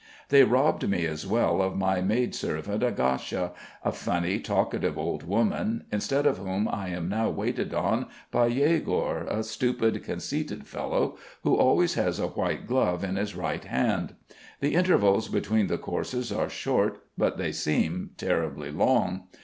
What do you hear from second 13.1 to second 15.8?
his right hand. The intervals between the